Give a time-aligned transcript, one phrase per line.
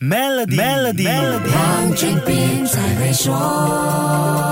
[0.00, 1.04] Melody，Melody，
[1.52, 4.49] 黄俊斌在会说。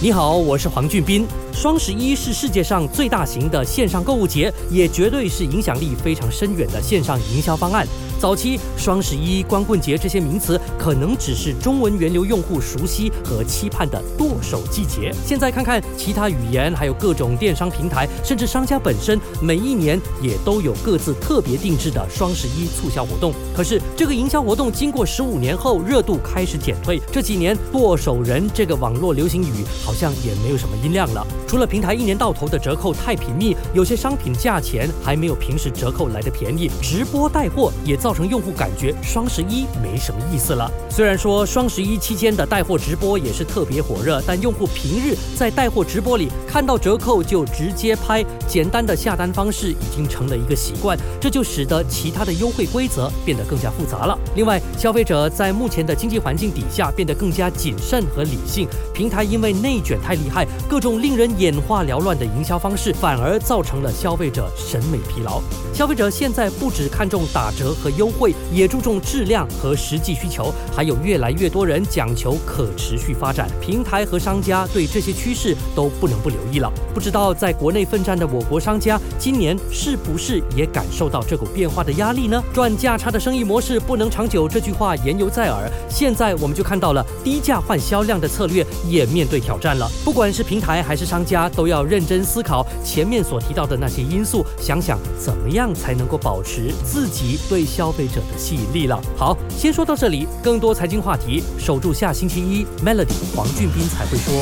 [0.00, 1.26] 你好，我是黄俊斌。
[1.52, 7.84] 双十一是世界上最大型的线上购物节，也绝对是影响力非常深远的线上营销方案。
[8.20, 15.12] 早期双十一、光棍节这些名词可能只是中文源流用户熟悉和期盼的剁手季节。
[15.26, 23.32] 现在看看其他语言，还有各种电商平台，甚至商家本身，每一年也都有各自特别定制的双十一促销活动。
[23.52, 27.02] 可是这个营销活动经过十五年后，热度开始减退。
[27.10, 31.26] 这几年“剁手人”这个网络流行语好像也没有什么音量了。
[31.46, 38.12] 除了平台一年到头的折扣太频密，有些商品价钱还没有平时折扣来的便宜，直播带货也造。
[38.18, 40.68] 成用户感觉双十一没什么意思了。
[40.90, 54.18] 虽然说双十一期间的带货直播也是特别火热，但用户平日在带货直播里看到折扣就直接拍，简单的下单方式已经成了一个习惯，这就使得其他的优惠规则变得更加复杂了。
[54.34, 65.42] 另外，消费者在目前的经济环境底下变得更加谨慎和理性，平台因为内卷太厉害，各种令人眼花缭乱的营销方式，反而造成了消费者审美疲劳。
[65.74, 67.88] 消费者现在不只看重打折和。
[67.98, 73.50] 优惠也注重质量和实际需求，还有越来越多人讲求可持续发展。
[73.60, 76.72] 平台和商家对这些趋势都不能不留意了。
[76.94, 82.40] 不知道在国内奋战的我国商家，今年是不是也感受到这股变化的压力呢？
[82.54, 85.68] 赚价差的生意模式不能长久，这句话言犹在耳。
[85.88, 89.90] 现在我们就看到了低价换销量的策略也面对挑战了。
[90.04, 97.88] 不管是平台还是商家，都要认真思考前面所提到的那些因素，想想怎么样才能够保持自己对消。
[97.88, 99.00] 消费者的吸引力了。
[99.16, 100.28] 好，先说到这里。
[100.42, 102.66] 更多财经话题，守住下星期一。
[102.84, 104.34] Melody 黄俊斌才会说。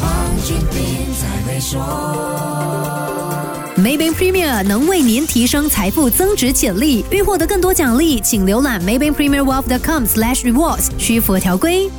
[0.00, 1.80] 黄俊斌才会说。
[3.76, 7.04] Maybank Premier 能为您提升财富增值潜力。
[7.10, 11.90] 欲获得更多奖励，请浏览 Maybank Premier Wealth.com/slash rewards，需符合条规。